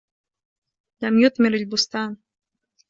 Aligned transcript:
لَمْ 1.03 1.19
يُثْمِرْ 1.19 1.53
الْبُسْتانُ. 1.53 2.17